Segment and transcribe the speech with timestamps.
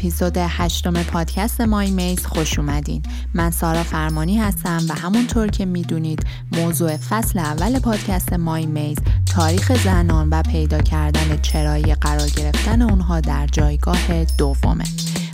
[0.00, 3.02] اپیزود هشتم پادکست مای میز خوش اومدین.
[3.34, 8.96] من سارا فرمانی هستم و همونطور که می‌دونید موضوع فصل اول پادکست مای میز
[9.26, 14.84] تاریخ زنان و پیدا کردن چرایی قرار گرفتن اونها در جایگاه دومه.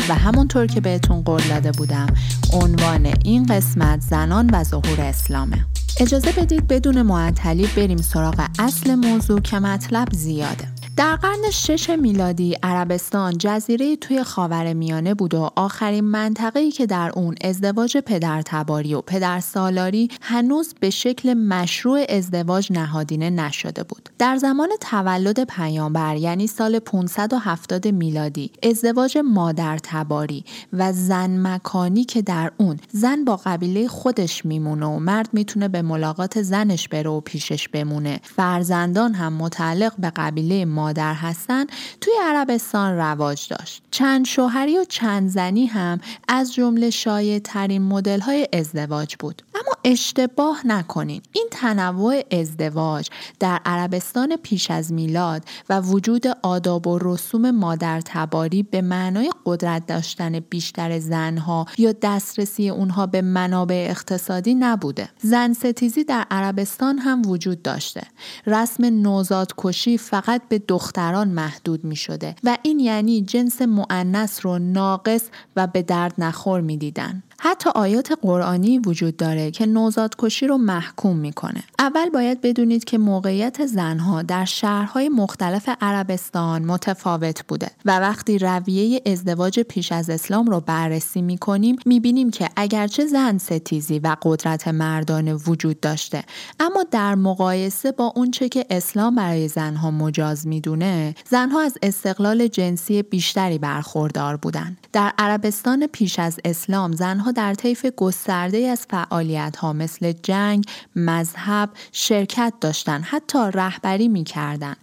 [0.08, 2.06] و همونطور که بهتون قول داده بودم
[2.52, 5.66] عنوان این قسمت زنان و ظهور اسلامه.
[6.00, 10.75] اجازه بدید بدون معطلی بریم سراغ اصل موضوع که مطلب زیاده.
[10.96, 17.12] در قرن شش میلادی عربستان جزیره توی خاور میانه بود و آخرین منطقه‌ای که در
[17.14, 24.08] اون ازدواج پدر تباری و پدر سالاری هنوز به شکل مشروع ازدواج نهادینه نشده بود.
[24.18, 32.22] در زمان تولد پیامبر یعنی سال 570 میلادی ازدواج مادر تباری و زن مکانی که
[32.22, 37.20] در اون زن با قبیله خودش میمونه و مرد می‌تونه به ملاقات زنش بره و
[37.20, 41.66] پیشش بمونه فرزندان هم متعلق به قبیله مادر هستن
[42.00, 43.82] توی عربستان رواج داشت.
[43.90, 49.42] چند شوهری و چند زنی هم از جمله شایع ترین مدل های ازدواج بود.
[49.56, 51.22] اما اشتباه نکنین.
[51.32, 53.08] این تنوع ازدواج
[53.40, 59.86] در عربستان پیش از میلاد و وجود آداب و رسوم مادر تباری به معنای قدرت
[59.86, 65.08] داشتن بیشتر زنها یا دسترسی اونها به منابع اقتصادی نبوده.
[65.22, 68.02] زن ستیزی در عربستان هم وجود داشته.
[68.46, 74.58] رسم نوزاد کشی فقط به دختران محدود می شده و این یعنی جنس معنس رو
[74.58, 75.22] ناقص
[75.56, 77.22] و به درد نخور می دیدن.
[77.38, 81.62] حتی آیات قرآنی وجود داره که نوزاد کشی رو محکوم می‌کنه.
[81.78, 89.02] اول باید بدونید که موقعیت زنها در شهرهای مختلف عربستان متفاوت بوده و وقتی رویه
[89.06, 95.34] ازدواج پیش از اسلام رو بررسی می‌کنیم می‌بینیم که اگرچه زن ستیزی و قدرت مردانه
[95.34, 96.24] وجود داشته
[96.60, 103.02] اما در مقایسه با اونچه که اسلام برای زنها مجاز می‌دونه زنها از استقلال جنسی
[103.02, 104.76] بیشتری برخوردار بودند.
[104.92, 110.64] در عربستان پیش از اسلام زنها در طیف گسترده از فعالیت ها مثل جنگ،
[110.96, 114.24] مذهب شرکت داشتند حتی رهبری می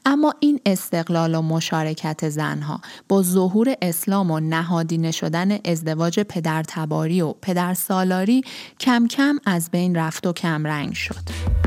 [0.06, 7.22] اما این استقلال و مشارکت زنها با ظهور اسلام و نهادینه شدن ازدواج پدر تباری
[7.22, 8.42] و پدر سالاری
[8.80, 11.63] کم کم از بین رفت و کم رنگ شد.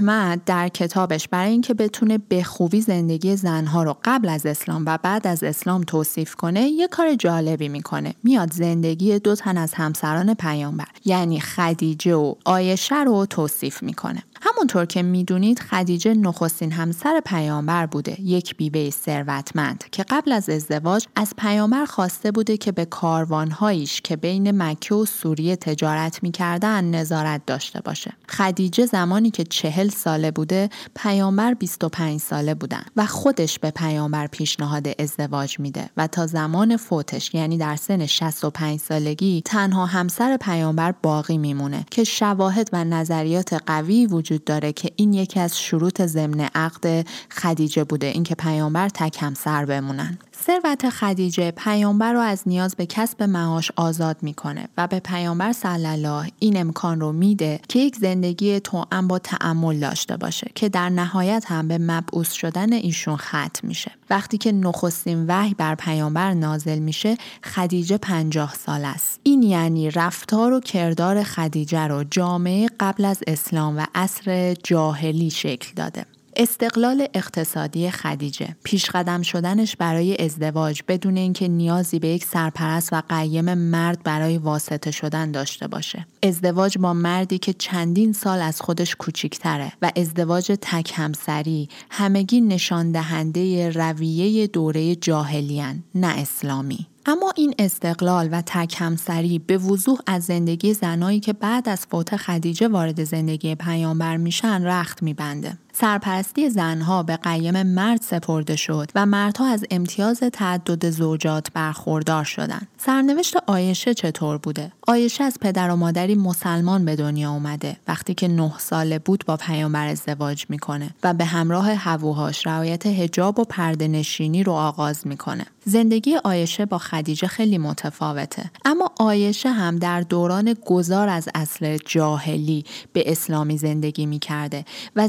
[0.00, 4.98] احمد در کتابش برای اینکه بتونه به خوبی زندگی زنها رو قبل از اسلام و
[5.02, 8.14] بعد از اسلام توصیف کنه یه کار جالبی می‌کنه.
[8.24, 14.22] میاد زندگی دو تن از همسران پیامبر یعنی خدیجه و آیشه رو توصیف می‌کنه.
[14.40, 21.06] همونطور که می‌دونید خدیجه نخستین همسر پیامبر بوده یک بیوه ثروتمند که قبل از ازدواج
[21.16, 27.46] از پیامبر خواسته بوده که به کاروانهایش که بین مکه و سوریه تجارت می‌کردن نظارت
[27.46, 28.12] داشته باشه.
[28.28, 34.88] خدیجه زمانی که چهل ساله بوده پیامبر 25 ساله بودن و خودش به پیامبر پیشنهاد
[34.98, 41.38] ازدواج میده و تا زمان فوتش یعنی در سن 65 سالگی تنها همسر پیامبر باقی
[41.38, 46.40] میمونه که شواهد و نظریات قوی وجود وجود داره که این یکی از شروط ضمن
[46.40, 50.18] عقد خدیجه بوده اینکه پیامبر تک همسر بمونن.
[50.46, 55.86] ثروت خدیجه پیامبر رو از نیاز به کسب معاش آزاد می‌کنه و به پیامبر صلی
[55.86, 60.88] الله این امکان رو میده که یک زندگی توأم با تعمل داشته باشه که در
[60.88, 63.90] نهایت هم به مبعوث شدن ایشون ختم میشه.
[64.10, 69.20] وقتی که نخستین وحی بر پیامبر نازل میشه خدیجه پنجاه سال است.
[69.22, 75.72] این یعنی رفتار و کردار خدیجه رو جامعه قبل از اسلام و عصر جاهلی شکل
[75.76, 76.04] داده.
[76.36, 78.56] استقلال اقتصادی خدیجه.
[78.64, 84.90] پیشقدم شدنش برای ازدواج بدون اینکه نیازی به یک سرپرست و قیم مرد برای واسطه
[84.90, 86.06] شدن داشته باشه.
[86.22, 92.92] ازدواج با مردی که چندین سال از خودش کوچیکتره و ازدواج تک همسری همگی نشان
[92.92, 96.86] دهنده رویه دوره جاهلیان نه اسلامی.
[97.06, 102.16] اما این استقلال و تک همسری به وضوح از زندگی زنایی که بعد از فوت
[102.16, 105.58] خدیجه وارد زندگی پیامبر میشن رخت میبنده.
[105.72, 112.68] سرپرستی زنها به قیم مرد سپرده شد و مردها از امتیاز تعدد زوجات برخوردار شدند.
[112.78, 118.28] سرنوشت آیشه چطور بوده؟ آیشه از پدر و مادری مسلمان به دنیا اومده وقتی که
[118.28, 123.88] نه ساله بود با پیامبر ازدواج می‌کنه و به همراه هووهاش رعایت هجاب و پرده
[123.88, 125.46] نشینی رو آغاز می‌کنه.
[125.64, 132.64] زندگی آیشه با خدیجه خیلی متفاوته اما آیشه هم در دوران گذار از اصل جاهلی
[132.92, 134.64] به اسلامی زندگی می کرده
[134.96, 135.08] و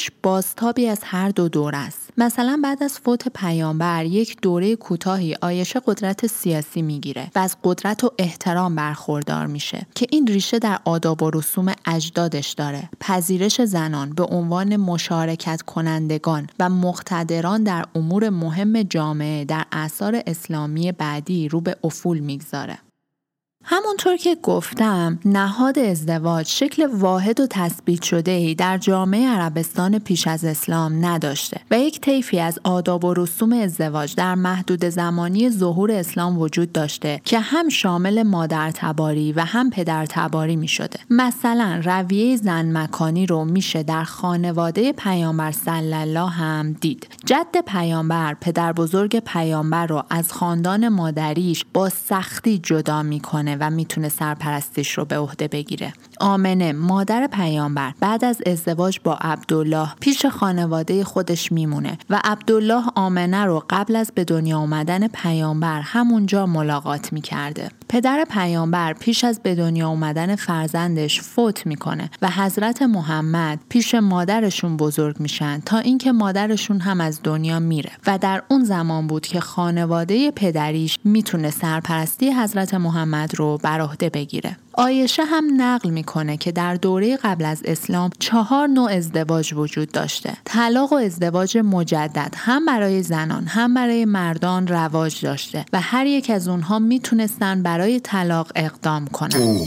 [0.00, 2.10] زندگیش بازتابی از هر دو دور است.
[2.16, 8.04] مثلا بعد از فوت پیامبر یک دوره کوتاهی آیشه قدرت سیاسی می‌گیره و از قدرت
[8.04, 14.10] و احترام برخوردار میشه که این ریشه در آداب و رسوم اجدادش داره پذیرش زنان
[14.10, 21.60] به عنوان مشارکت کنندگان و مقتدران در امور مهم جامعه در اثار اسلامی بعدی رو
[21.60, 22.78] به افول می‌گذاره
[23.64, 30.26] همونطور که گفتم نهاد ازدواج شکل واحد و تثبیت شده ای در جامعه عربستان پیش
[30.26, 35.92] از اسلام نداشته و یک طیفی از آداب و رسوم ازدواج در محدود زمانی ظهور
[35.92, 41.00] اسلام وجود داشته که هم شامل مادر تباری و هم پدر تباری می شده.
[41.10, 47.08] مثلا رویه زن مکانی رو میشه در خانواده پیامبر صلی الله هم دید.
[47.26, 54.08] جد پیامبر پدر بزرگ پیامبر رو از خاندان مادریش با سختی جدا می‌کنه و می‌تونه
[54.08, 55.92] سرپرستیش رو به عهده بگیره.
[56.20, 63.44] آمنه مادر پیامبر بعد از ازدواج با عبدالله پیش خانواده خودش میمونه و عبدالله آمنه
[63.44, 67.68] رو قبل از به دنیا آمدن پیامبر همونجا ملاقات می‌کرده.
[67.88, 74.76] پدر پیامبر پیش از به دنیا آمدن فرزندش فوت می‌کنه و حضرت محمد پیش مادرشون
[74.76, 77.90] بزرگ میشن تا اینکه مادرشون هم از دنیا میره.
[78.06, 84.08] و در اون زمان بود که خانواده پدریش می‌تونه سرپرستی حضرت محمد رو بر عهده
[84.08, 84.56] بگیره.
[84.72, 90.32] آیشه هم نقل می‌کنه که در دوره قبل از اسلام چهار نوع ازدواج وجود داشته.
[90.44, 96.30] طلاق و ازدواج مجدد هم برای زنان هم برای مردان رواج داشته و هر یک
[96.30, 99.64] از اونها می‌تونستن برای طلاق اقدام کنن.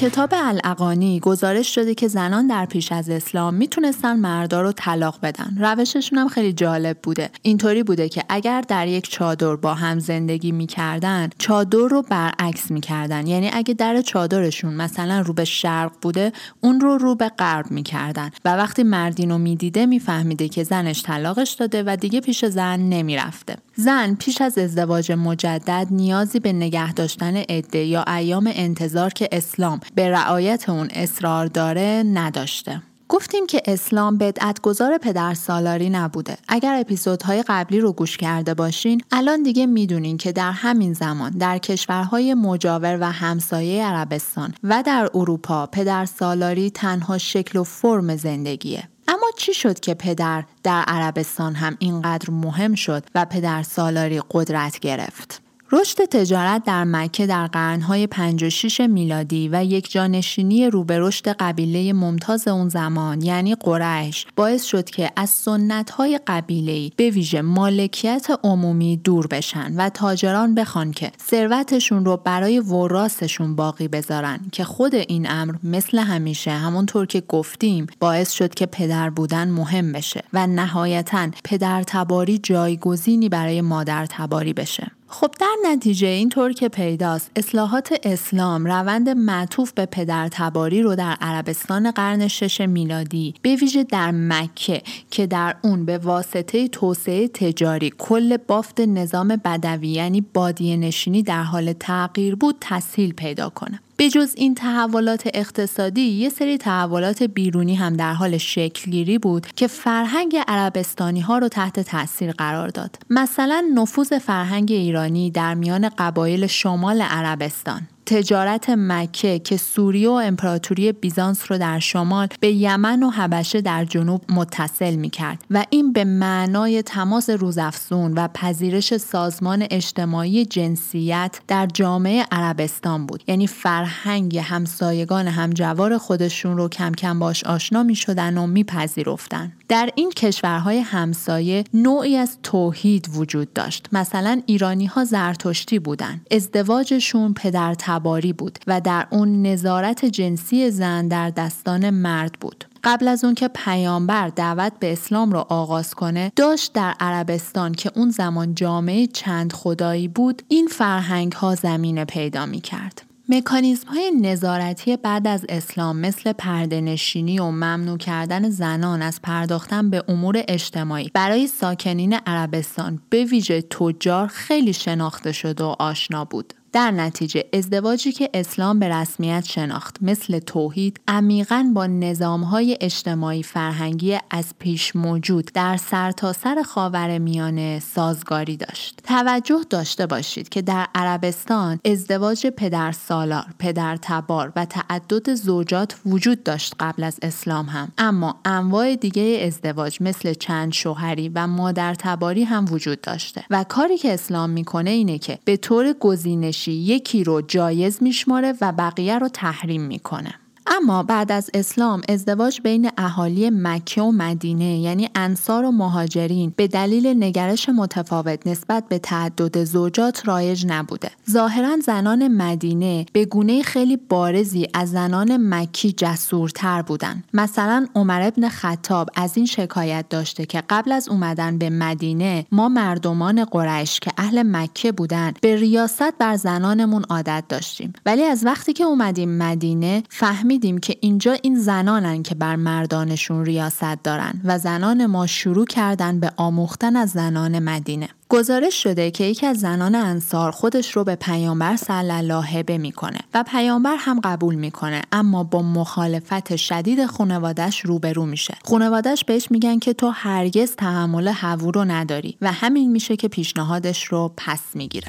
[0.00, 5.56] کتاب الاقانی گزارش شده که زنان در پیش از اسلام می‌تونستن مردا رو طلاق بدن.
[5.58, 7.30] روششون هم خیلی جالب بوده.
[7.42, 13.26] اینطوری بوده که اگر در یک چادر با هم زندگی می‌کردن، چادر رو برعکس می‌کردن.
[13.26, 18.30] یعنی اگه در چادرشون مثلا رو به شرق بوده، اون رو رو به غرب می‌کردن.
[18.44, 23.56] و وقتی مردینو می‌دیده میفهمیده که زنش طلاقش داده و دیگه پیش زن نمی‌رفته.
[23.84, 29.80] زن پیش از ازدواج مجدد نیازی به نگه داشتن عده یا ایام انتظار که اسلام
[29.94, 32.82] به رعایت اون اصرار داره نداشته.
[33.08, 36.36] گفتیم که اسلام بدعتگذار پدر سالاری نبوده.
[36.48, 41.58] اگر اپیزودهای قبلی رو گوش کرده باشین، الان دیگه می‌دونین که در همین زمان در
[41.58, 48.88] کشورهای مجاور و همسایه عربستان و در اروپا پدر سالاری تنها شکل و فرم زندگیه.
[49.10, 54.78] اما چی شد که پدر در عربستان هم اینقدر مهم شد و پدر سالاری قدرت
[54.78, 55.42] گرفت؟
[55.72, 60.98] رشد تجارت در مکه در قرنهای 5 و 6 میلادی و یک جانشینی رو به
[60.98, 67.42] رشد قبیله ممتاز اون زمان یعنی قریش باعث شد که از سنتهای قبیله به ویژه
[67.42, 74.64] مالکیت عمومی دور بشن و تاجران بخوان که ثروتشون رو برای وراسشون باقی بذارن که
[74.64, 80.22] خود این امر مثل همیشه همونطور که گفتیم باعث شد که پدر بودن مهم بشه
[80.32, 84.99] و نهایتا پدر تباری جایگزینی برای مادر تباری بشه.
[85.12, 91.16] خب در نتیجه اینطور که پیداست اصلاحات اسلام روند معطوف به پدر تباری رو در
[91.20, 97.92] عربستان قرن شش میلادی به ویژه در مکه که در اون به واسطه توسعه تجاری
[97.98, 103.80] کل بافت نظام بدوی یعنی بادیه نشینی در حال تغییر بود تسهیل پیدا کنه.
[104.00, 109.66] به جز این تحولات اقتصادی یه سری تحولات بیرونی هم در حال شکلگیری بود که
[109.66, 112.96] فرهنگ عربستانی ها رو تحت تاثیر قرار داد.
[113.10, 117.88] مثلا نفوذ فرهنگ ایرانی در میان قبایل شمال عربستان.
[118.10, 123.84] تجارت مکه که سوریه و امپراتوری بیزانس رو در شمال به یمن و حبشه در
[123.84, 131.40] جنوب متصل می کرد و این به معنای تماس روزافزون و پذیرش سازمان اجتماعی جنسیت
[131.48, 133.22] در جامعه عربستان بود.
[133.26, 139.52] یعنی فرهنگ همسایگان همجوار خودشون رو کم کم باش آشنا می شدن و می پذیرفتن.
[139.68, 143.88] در این کشورهای همسایه نوعی از توحید وجود داشت.
[143.92, 151.08] مثلا ایرانی ها زرتشتی بودند ازدواجشون پدر تباری بود و در اون نظارت جنسی زن
[151.08, 156.32] در دستان مرد بود قبل از اون که پیامبر دعوت به اسلام رو آغاز کنه
[156.36, 162.46] داشت در عربستان که اون زمان جامعه چند خدایی بود این فرهنگ ها زمینه پیدا
[162.46, 163.02] می کرد.
[163.28, 169.90] مکانیزم های نظارتی بعد از اسلام مثل پرده نشینی و ممنوع کردن زنان از پرداختن
[169.90, 176.54] به امور اجتماعی برای ساکنین عربستان به ویژه تجار خیلی شناخته شده و آشنا بود.
[176.72, 184.18] در نتیجه ازدواجی که اسلام به رسمیت شناخت مثل توحید عمیقا با نظامهای اجتماعی فرهنگی
[184.30, 189.00] از پیش موجود در سرتاسر سر خاور میانه سازگاری داشت.
[189.04, 196.42] توجه داشته باشید که در عربستان ازدواج پدر سالار پدر تبار و تعدد زوجات وجود
[196.42, 197.92] داشت قبل از اسلام هم.
[197.98, 203.44] اما انواع دیگه ازدواج مثل چند شوهری و مادر تباری هم وجود داشته.
[203.50, 208.72] و کاری که اسلام می‌کنه اینه که به طور گزینش یکی رو جایز میشماره و
[208.72, 210.39] بقیه رو تحریم می‌کنه.
[210.66, 216.68] اما بعد از اسلام ازدواج بین اهالی مکه و مدینه یعنی انصار و مهاجرین به
[216.68, 221.10] دلیل نگرش متفاوت نسبت به تعدد زوجات رایج نبوده.
[221.30, 227.22] ظاهرا زنان مدینه به گونه خیلی بارزی از زنان مکی جسورتر بودن.
[227.34, 232.68] مثلا عمر ابن خطاب از این شکایت داشته که قبل از اومدن به مدینه ما
[232.68, 237.92] مردمان قریش که اهل مکه بودن به ریاست بر زنانمون عادت داشتیم.
[238.06, 243.44] ولی از وقتی که اومدیم مدینه فهمید دیدیم که اینجا این زنانن که بر مردانشون
[243.44, 248.08] ریاست دارن و زنان ما شروع کردن به آموختن از زنان مدینه.
[248.28, 253.18] گزارش شده که یکی از زنان انصار خودش رو به پیامبر صلی الله هبه می‌کنه
[253.34, 259.78] و پیامبر هم قبول می‌کنه اما با مخالفت شدید خانوادش روبرو میشه خانوادش بهش میگن
[259.78, 265.08] که تو هرگز تحمل هوو رو نداری و همین میشه که پیشنهادش رو پس می‌گیره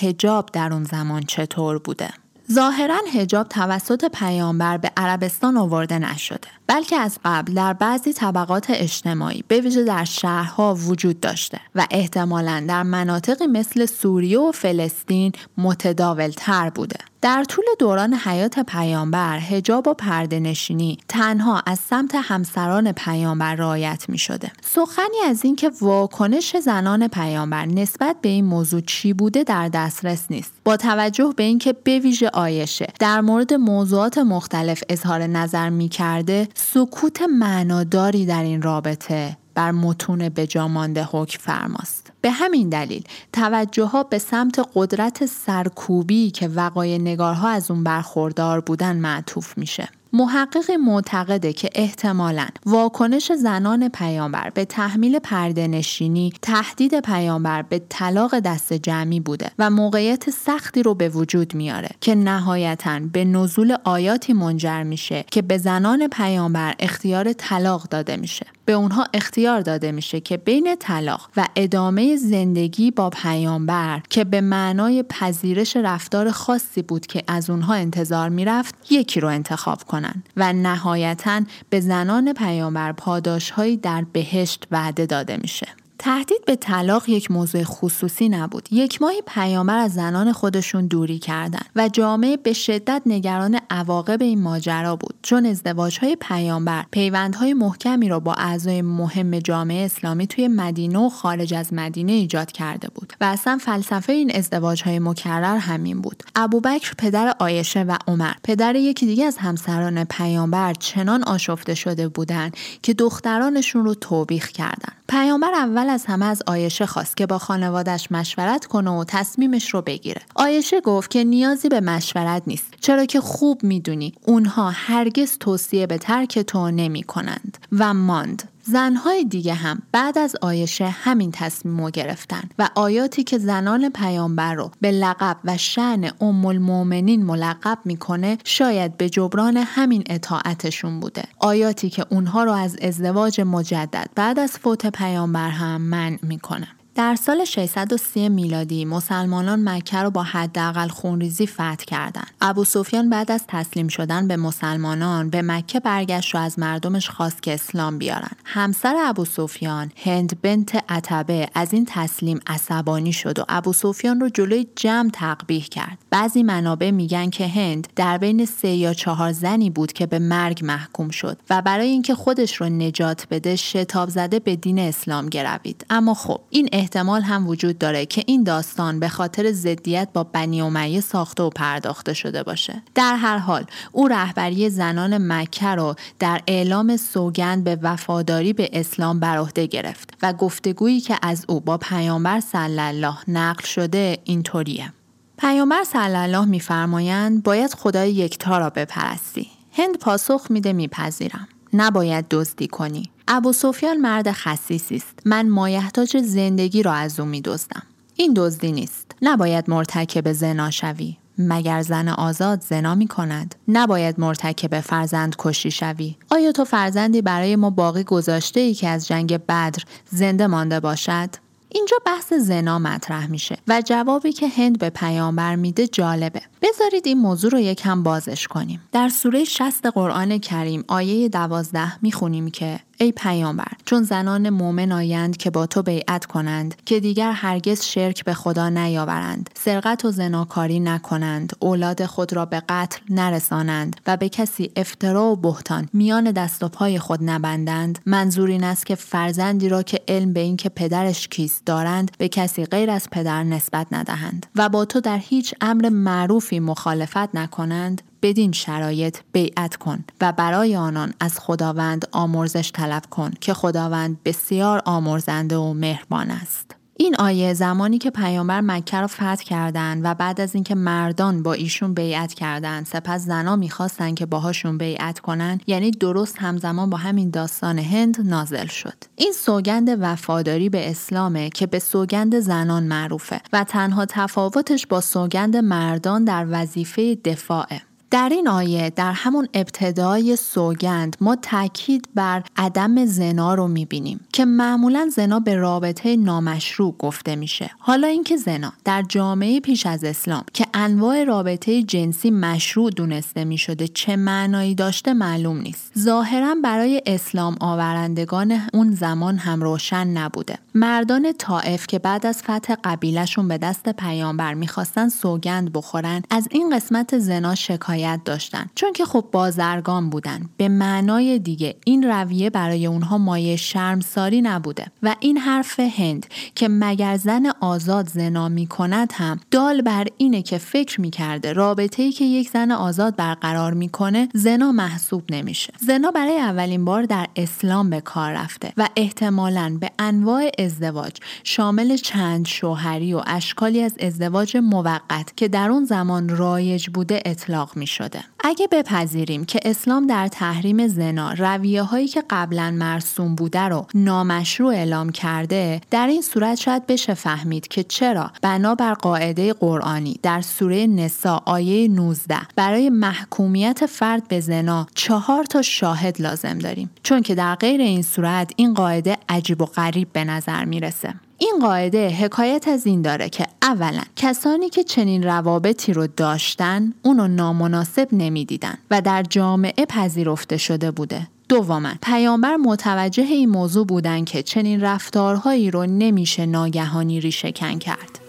[0.00, 2.10] هجاب در اون زمان چطور بوده؟
[2.52, 9.44] ظاهرا هجاب توسط پیامبر به عربستان آورده نشده بلکه از قبل در بعضی طبقات اجتماعی
[9.48, 16.30] به ویژه در شهرها وجود داشته و احتمالا در مناطقی مثل سوریه و فلسطین متداول
[16.36, 22.92] تر بوده در طول دوران حیات پیامبر هجاب و پرده نشینی تنها از سمت همسران
[22.92, 24.52] پیامبر رعایت می شده.
[24.64, 30.52] سخنی از اینکه واکنش زنان پیامبر نسبت به این موضوع چی بوده در دسترس نیست.
[30.64, 36.48] با توجه به اینکه به ویژه آیشه در مورد موضوعات مختلف اظهار نظر می کرده
[36.58, 42.12] سکوت معناداری در این رابطه بر متون بجامانده حکم فرماست.
[42.26, 48.60] به همین دلیل توجه ها به سمت قدرت سرکوبی که وقای نگارها از اون برخوردار
[48.60, 49.88] بودن معطوف میشه.
[50.12, 58.38] محقق معتقده که احتمالا واکنش زنان پیامبر به تحمیل پرده نشینی تهدید پیامبر به طلاق
[58.38, 64.32] دست جمعی بوده و موقعیت سختی رو به وجود میاره که نهایتا به نزول آیاتی
[64.32, 70.20] منجر میشه که به زنان پیامبر اختیار طلاق داده میشه به اونها اختیار داده میشه
[70.20, 77.06] که بین طلاق و ادامه زندگی با پیامبر که به معنای پذیرش رفتار خاصی بود
[77.06, 83.76] که از اونها انتظار می‌رفت یکی رو انتخاب کنن و نهایتا به زنان پیامبر پاداشهایی
[83.76, 85.66] در بهشت وعده داده میشه.
[85.98, 88.68] تهدید به طلاق یک موضوع خصوصی نبود.
[88.70, 94.42] یک ماهی پیامبر از زنان خودشون دوری کردند و جامعه به شدت نگران عواقب این
[94.42, 100.98] ماجرا بود چون ازدواجهای پیامبر پیوندهای محکمی را با اعضای مهم جامعه اسلامی توی مدینه
[100.98, 106.22] و خارج از مدینه ایجاد کرده بود و اصلا فلسفه این ازدواجهای مکرر همین بود.
[106.36, 112.56] ابوبکر پدر آیشه و عمر پدر یکی دیگه از همسران پیامبر چنان آشفته شده بودند
[112.82, 114.96] که دخترانشون رو توبیخ کردند.
[115.08, 119.82] پیامبر اول از همه از آیشه خواست که با خانوادش مشورت کنه و تصمیمش رو
[119.82, 120.22] بگیره.
[120.34, 125.98] آیشه گفت که نیازی به مشورت نیست چرا که خوب می‌دونی اونها هرگز توصیه به
[125.98, 131.90] ترک تو نمی کنند و ماند زنهای دیگه هم بعد از آیشه همین تصمیم رو
[131.90, 138.38] گرفتن و آیاتی که زنان پیامبر رو به لقب و شعن ام المؤمنین ملقب می‌کنه
[138.44, 141.24] شاید به جبران همین اطاعتشون بوده.
[141.38, 147.14] آیاتی که اونها رو از ازدواج مجدد بعد از فوت پیامبر هم منع می‌کنه در
[147.14, 152.30] سال 630 میلادی مسلمانان مکه رو با حداقل خونریزی فتح کردند.
[152.40, 157.42] ابو سفیان بعد از تسلیم شدن به مسلمانان به مکه برگشت و از مردمش خواست
[157.42, 158.30] که اسلام بیارن.
[158.44, 164.28] همسر ابو سفیان هند بنت عتبه از این تسلیم عصبانی شد و ابو سفیان رو
[164.28, 165.98] جلوی جمع تقبیح کرد.
[166.10, 170.60] بعضی منابع میگن که هند در بین سه یا چهار زنی بود که به مرگ
[170.64, 175.86] محکوم شد و برای اینکه خودش رو نجات بده شتاب زده به دین اسلام گروید.
[175.90, 180.60] اما خب این احتمال هم وجود داره که این داستان به خاطر ضدیت با بنی
[180.60, 182.82] امیه ساخته و پرداخته شده باشه.
[182.94, 189.20] در هر حال او رهبری زنان مکه رو در اعلام سوگند به وفاداری به اسلام
[189.20, 194.92] بر عهده گرفت و گفتگویی که از او با پیامبر صلی الله نقل شده اینطوریه.
[195.38, 199.46] پیامبر صلی الله میفرمایند باید خدای یکتا را بپرستی.
[199.72, 201.48] هند پاسخ میده میپذیرم.
[201.76, 203.10] نباید دزدی کنی.
[203.28, 205.18] ابو سفیان مرد خصیصی است.
[205.24, 207.82] من مایحتاج زندگی را از او میدزدم
[208.16, 209.12] این دزدی نیست.
[209.22, 211.16] نباید مرتکب زنا شوی.
[211.38, 216.16] مگر زن آزاد زنا می کند؟ نباید مرتکب فرزند کشی شوی.
[216.30, 221.30] آیا تو فرزندی برای ما باقی گذاشته ای که از جنگ بدر زنده مانده باشد؟
[221.68, 226.42] اینجا بحث زنا مطرح میشه و جوابی که هند به پیامبر میده جالبه.
[226.66, 228.80] بذارید این موضوع رو یکم بازش کنیم.
[228.92, 235.36] در سوره 60 قرآن کریم آیه 12 می‌خونیم که ای پیامبر چون زنان مؤمن آیند
[235.36, 240.80] که با تو بیعت کنند که دیگر هرگز شرک به خدا نیاورند سرقت و زناکاری
[240.80, 246.62] نکنند اولاد خود را به قتل نرسانند و به کسی افترا و بهتان میان دست
[246.62, 251.28] و پای خود نبندند منظور این است که فرزندی را که علم به اینکه پدرش
[251.28, 255.88] کیست دارند به کسی غیر از پدر نسبت ندهند و با تو در هیچ امر
[255.88, 263.30] معروفی مخالفت نکنند بدین شرایط بیعت کن و برای آنان از خداوند آمرزش طلب کن
[263.40, 266.75] که خداوند بسیار آمرزنده و مهربان است.
[266.98, 271.52] این آیه زمانی که پیامبر مکه را فتح کردند و بعد از اینکه مردان با
[271.52, 277.30] ایشون بیعت کردند سپس زنا می‌خواستند که باهاشون بیعت کنند یعنی درست همزمان با همین
[277.30, 278.94] داستان هند نازل شد.
[279.16, 285.56] این سوگند وفاداری به اسلامه که به سوگند زنان معروفه و تنها تفاوتش با سوگند
[285.56, 287.80] مردان در وظیفه دفاعه.
[288.10, 294.44] در این آیه در همون ابتدای سوگند ما تاکید بر عدم زنا رو می‌بینیم که
[294.44, 297.70] معمولا زنا به رابطه نامشروع گفته میشه.
[297.78, 303.88] حالا اینکه زنا در جامعه پیش از اسلام که انواع رابطه جنسی مشروع دونسته می‌شده
[303.88, 305.92] چه معنایی داشته معلوم نیست.
[305.98, 310.58] ظاهرا برای اسلام آورندگان اون زمان هم روشن نبوده.
[310.74, 316.76] مردان طائف که بعد از فتح قبیلهشون به دست پیامبر می‌خواستن سوگند بخورن از این
[316.76, 318.66] قسمت زنا شکایت داشتن.
[318.74, 320.48] چون که خب بازرگان بودن.
[320.56, 324.86] به معنای دیگه این رویه برای اونها مایه شرمساری نبوده.
[325.02, 330.42] و این حرف هند که مگر زن آزاد زنا می کند هم دال بر اینه
[330.42, 335.72] که فکر می کرده رابطه ای که یک زن آزاد برقرار می‌کنه زنا محسوب نمیشه.
[335.80, 341.12] زنا برای اولین بار در اسلام به کار رفته و احتمالا به انواع ازدواج
[341.44, 347.76] شامل چند شوهری و اشکالی از ازدواج موقت که در اون زمان رایج بوده اطلاق
[347.76, 348.24] می شده.
[348.40, 354.74] اگه بپذیریم که اسلام در تحریم زنا رویه هایی که قبلا مرسوم بوده رو نامشروع
[354.74, 360.86] اعلام کرده در این صورت شاید بشه فهمید که چرا بنابر قاعده قرآنی در سوره
[360.86, 367.34] نسا آیه 19 برای محکومیت فرد به زنا چهار تا شاهد لازم داریم چون که
[367.34, 372.68] در غیر این صورت این قاعده عجیب و غریب به نظر می‌رسه این قاعده حکایت
[372.68, 379.00] از این داره که اولا کسانی که چنین روابطی رو داشتن اونو نامناسب نمی‌دیدن و
[379.00, 381.26] در جامعه پذیرفته شده بوده.
[381.48, 388.25] دوما پیامبر متوجه این موضوع بودن که چنین رفتارهایی رو نمیشه ناگهانی ریشهکن کرد.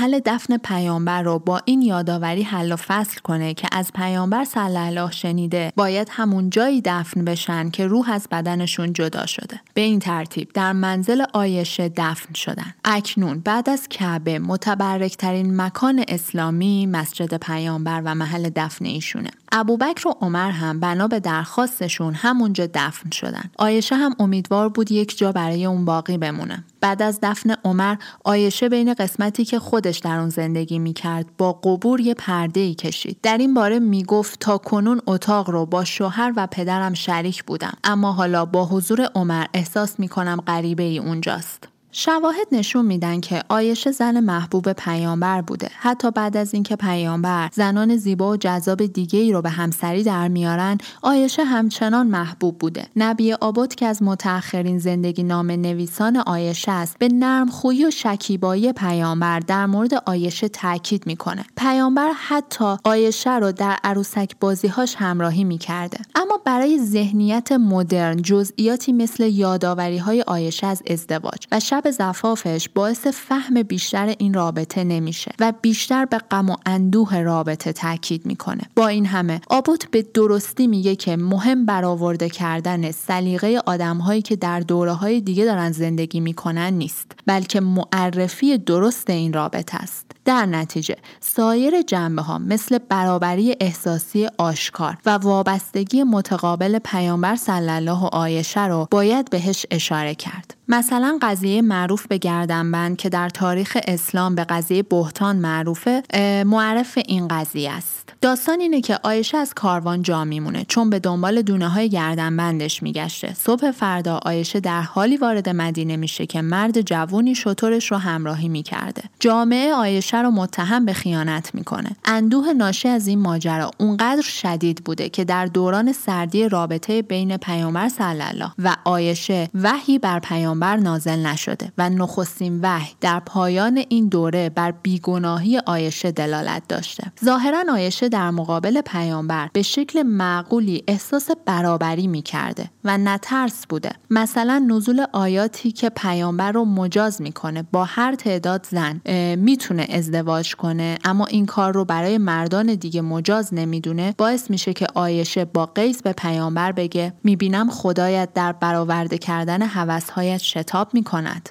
[0.00, 4.76] محل دفن پیامبر رو با این یادآوری حل و فصل کنه که از پیامبر صلی
[4.76, 9.60] الله شنیده باید همون جایی دفن بشن که روح از بدنشون جدا شده.
[9.74, 12.74] به این ترتیب در منزل آیشه دفن شدن.
[12.84, 19.30] اکنون بعد از کعبه متبرکترین مکان اسلامی مسجد پیامبر و محل دفن ایشونه.
[19.52, 23.50] ابوبکر و عمر هم بنا به درخواستشون همونجا دفن شدن.
[23.58, 26.64] آیشه هم امیدوار بود یک جا برای اون باقی بمونه.
[26.80, 32.00] بعد از دفن عمر آیشه بین قسمتی که خودش در اون زندگی می‌کرد با قبور
[32.00, 33.18] یه پرده ای کشید.
[33.22, 37.74] در این باره می‌گفت تا کنون اتاق رو با شوهر و پدرم شریک بودم.
[37.84, 41.68] اما حالا با حضور عمر احساس می‌کنم غریبه ای اونجاست.
[41.92, 45.68] شواهد نشون میدن که آیشه زن محبوب پیامبر بوده.
[45.78, 50.28] حتی بعد از اینکه پیامبر زنان زیبا و جذاب دیگه ای رو به همسری در
[50.28, 52.86] میارن آیشه همچنان محبوب بوده.
[52.96, 58.72] نبی آباد که از متأخرین زندگی نام نویسان آیشه است به نرم خویی و شکیبایی
[58.72, 61.44] پیامبر در مورد آیشه تاکید می‌کنه.
[61.56, 65.98] پیامبر حتی آیشه رو در عروسک بازیهاش همراهی می‌کرده.
[66.14, 73.62] اما برای ذهنیت مدرن جزئیاتی مثل یادآوری های آیشه از ازدواج و زفافش باعث فهم
[73.62, 78.62] بیشتر این رابطه نمیشه و بیشتر به غم و اندوه رابطه تاکید می‌کنه.
[78.76, 84.60] با این همه آبوت به درستی میگه که مهم برآورده کردن سلیقه آدمهایی که در
[84.60, 90.09] دوره های دیگه دارن زندگی می‌کنن نیست بلکه معرفی درست این رابطه است.
[90.30, 98.04] در نتیجه سایر جنبه ها مثل برابری احساسی آشکار و وابستگی متقابل پیامبر صلی الله
[98.04, 100.54] و آیشه رو باید بهش اشاره کرد.
[100.68, 106.02] مثلا قضیه معروف به گردنبند که در تاریخ اسلام به قضیه بهتان معروفه
[106.46, 107.99] معرف این قضیه است.
[108.22, 113.34] داستان اینه که آیشه از کاروان جا میمونه چون به دنبال دونه های گردنبندش میگشته.
[113.34, 119.02] صبح فردا آیشه در حالی وارد مدینه میشه که مرد جوونی شطورش رو همراهی می‌کرده.
[119.20, 121.96] جامعه آیشه رو متهم به خیانت می‌کنه.
[122.04, 127.88] اندوه ناشی از این ماجرا اونقدر شدید بوده که در دوران سردی رابطه بین پیامبر
[127.88, 134.08] صلی الله و آیشه وحی بر پیامبر نازل نشده و نخستین وحی در پایان این
[134.08, 137.12] دوره بر بیگناهی آیشه دلالت داشته.
[137.24, 143.90] ظاهرا آیشه در مقابل پیامبر به شکل معقولی احساس برابری می‌کرده و نترس بوده.
[144.10, 149.00] مثلا نزول آیاتی که پیامبر رو مجاز می‌کنه با هر تعداد زن
[149.36, 154.14] می‌تونه ازدواج کنه اما این کار رو برای مردان دیگه مجاز نمی‌دونه.
[154.18, 160.38] باعث میشه که آیشه با قیس به پیامبر بگه می‌بینم خدایت در برآورده کردن حوثهایت
[160.38, 161.48] شتاب می‌کند.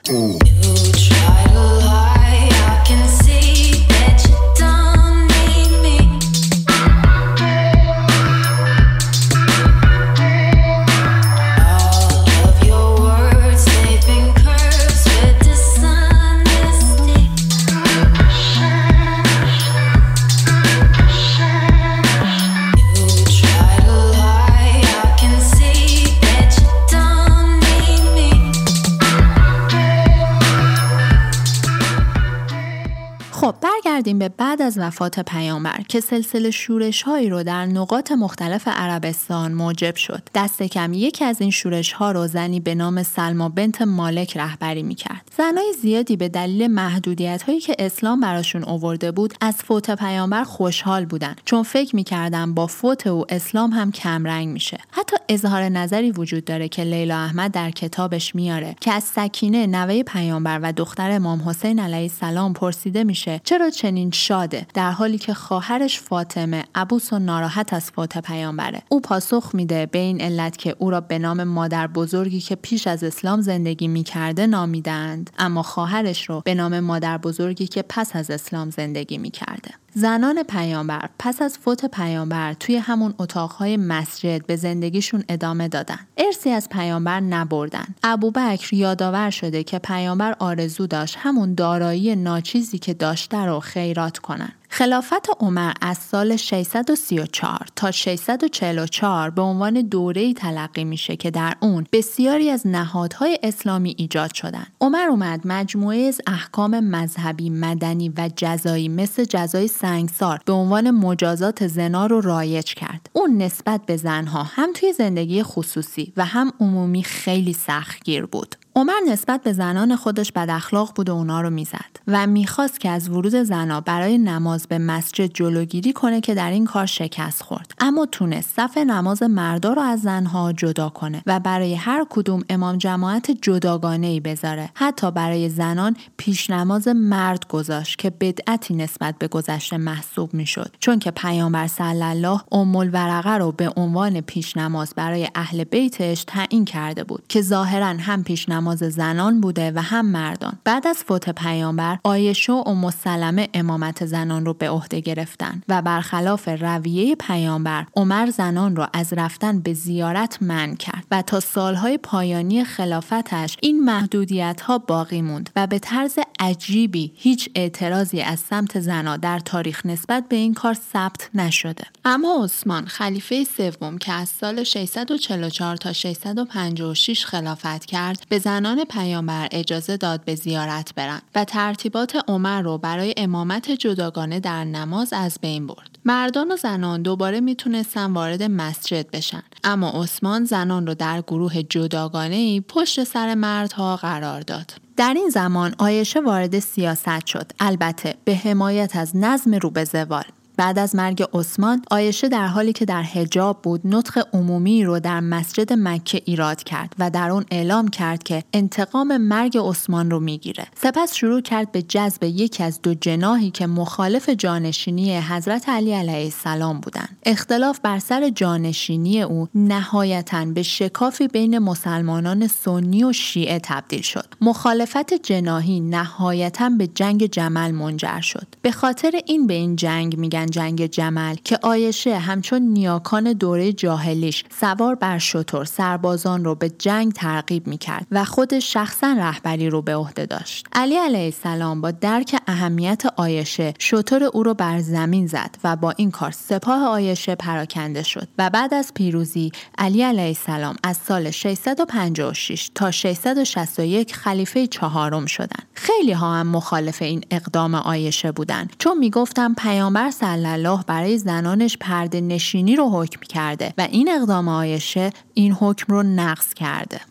[34.19, 39.95] به بعد از وفات پیامبر که سلسله شورش هایی رو در نقاط مختلف عربستان موجب
[39.95, 40.23] شد.
[40.35, 44.83] دست کم یکی از این شورش ها رو زنی به نام سلما بنت مالک رهبری
[44.83, 45.21] می‌کرد.
[45.37, 51.05] زنای زیادی به دلیل محدودیت هایی که اسلام براشون اوورده بود از فوت پیامبر خوشحال
[51.05, 54.77] بودن چون فکر می‌کردن با فوت او اسلام هم کمرنگ میشه.
[54.91, 60.03] حتی اظهار نظری وجود داره که لیلا احمد در کتابش میاره که از سکینه نوه
[60.03, 65.33] پیامبر و دختر امام حسین علیه السلام پرسیده میشه چرا چنین شاده در حالی که
[65.33, 68.81] خواهرش فاطمه عبوس و ناراحت از فوت پیامبره.
[68.89, 72.87] او پاسخ میده به این علت که او را به نام مادر بزرگی که پیش
[72.87, 78.31] از اسلام زندگی می‌کرده نامیدند اما خواهرش رو به نام مادر بزرگی که پس از
[78.31, 79.71] اسلام زندگی می‌کرده.
[79.93, 85.99] زنان پیامبر پس از فوت پیامبر توی همون اتاقهای مسجد به زندگیشون ادامه دادن.
[86.17, 87.85] ارسی از پیامبر نبردن.
[88.03, 94.51] ابوبکر یادآور شده که پیامبر آرزو داشت همون دارایی ناچیزی که داشته رو خیرات کنن.
[94.71, 101.85] خلافت عمر از سال 634 تا 644 به عنوان دوره تلقی میشه که در اون
[101.91, 104.65] بسیاری از نهادهای اسلامی ایجاد شدن.
[104.81, 111.67] عمر اومد مجموعه از احکام مذهبی، مدنی و جزایی مثل جزای سنگسار به عنوان مجازات
[111.67, 113.09] زنا رو رایج کرد.
[113.13, 118.55] اون نسبت به زنها هم توی زندگی خصوصی و هم عمومی خیلی سختگیر بود.
[118.75, 122.89] عمر نسبت به زنان خودش بد اخلاق بود و اونا رو می‌زد و می‌خواست که
[122.89, 127.73] از ورود زنها برای نماز به مسجد جلوگیری کنه که در این کار شکست خورد.
[127.79, 132.77] اما تونست صف نماز مردا رو از زنها جدا کنه و برای هر کدوم امام
[132.77, 134.69] جماعت جداگانه ای بذاره.
[134.73, 140.75] حتی برای زنان پیش نماز مرد گذاشت که بدعتی نسبت به گذشته محسوب می‌شد.
[140.79, 146.23] چون که پیامبر صلی الله ام الورقه رو به عنوان پیش نماز برای اهل بیتش
[146.27, 150.53] تعیین کرده بود که ظاهرا هم پیش نماز زنان بوده و هم مردان.
[150.63, 155.81] بعد از فوت پیامبر آیشه و ام سلمه امامت زنان رو به عهده گرفتن و
[155.81, 161.97] برخلاف رویه پیامبر عمر زنان رو از رفتن به زیارت منع کرد و تا سالهای
[161.97, 168.79] پایانی خلافتش این محدودیت ها باقی موند و به طرز عجیبی هیچ اعتراضی از سمت
[168.79, 171.83] زنا در تاریخ نسبت به این کار ثبت نشده.
[172.05, 179.47] اما عثمان خلیفه سوم که از سال 644 تا 656 خلافت کرد به زنان پیامبر
[179.51, 185.37] اجازه داد به زیارت برند و ترتیبات عمر رو برای امامت جداگانه در نماز از
[185.41, 185.99] بین برد.
[186.05, 192.35] مردان و زنان دوباره می‌تونستن وارد مسجد بشن اما عثمان زنان رو در گروه جداگانه
[192.35, 194.73] ای پشت سر مردها قرار داد.
[194.97, 197.51] در این زمان آیشه وارد سیاست شد.
[197.59, 200.25] البته به حمایت از نظم رو به زوال.
[200.59, 205.19] بعد از مرگ عثمان آیشه در حالی که در حجاب بود نطق عمومی رو در
[205.19, 210.67] مسجد مکه ایراد کرد و در اون اعلام کرد که انتقام مرگ عثمان رو می‌گیره.
[210.75, 216.23] سپس شروع کرد به جذب یکی از دو جناهی که مخالف جانشینی حضرت علی علیه
[216.23, 217.17] السلام بودند.
[217.25, 224.25] اختلاف بر سر جانشینی او نهایتا به شکافی بین مسلمانان سنی و شیعه تبدیل شد.
[224.41, 228.47] مخالفت جناهی نهایتا به جنگ جمل منجر شد.
[228.61, 234.43] به خاطر این به این جنگ میگن جنگ جمل که آیشه همچون نیاکان دوره جاهلیش
[234.59, 239.95] سوار بر شطور سربازان رو به جنگ ترغیب می‌کرد و خود شخصا رهبری رو به
[239.95, 240.67] عهده داشت.
[240.73, 245.91] علی علیه السلام با درک اهمیت آیشه شطور او رو بر زمین زد و با
[245.97, 251.31] این کار سپاه آیشه پراکنده شد و بعد از پیروزی علی علیه السلام از سال
[251.31, 258.97] 656 تا 661 خلیفه چهارم شدند خیلی ها هم مخالف این اقدام آیشه بودند چون
[258.97, 260.11] می‌گفتن پیامبر
[260.45, 266.03] الله برای زنانش پرده نشینی رو حکم کرده و این اقدام آیشه این حکم رو
[266.03, 267.01] نقض کرده.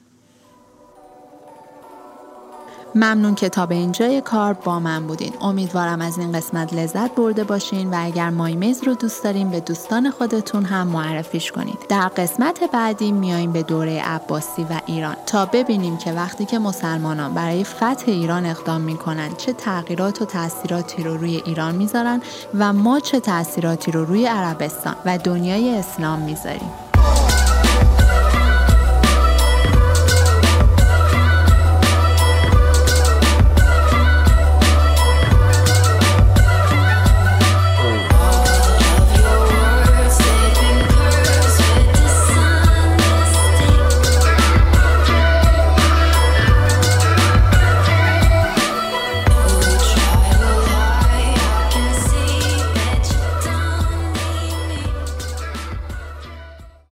[2.94, 5.32] ممنون که تا به اینجای کار با من بودین.
[5.40, 10.10] امیدوارم از این قسمت لذت برده باشین و اگر مایمیز رو دوست دارین به دوستان
[10.10, 11.78] خودتون هم معرفیش کنید.
[11.88, 15.16] در قسمت بعدی میاییم به دوره عباسی و ایران.
[15.26, 21.02] تا ببینیم که وقتی که مسلمانان برای فتح ایران اقدام می‌کنن چه تغییرات و تاثیراتی
[21.02, 22.22] رو روی ایران می‌ذارن
[22.58, 26.87] و ما چه تاثیراتی رو روی عربستان و دنیای اسلام می‌ذاریم.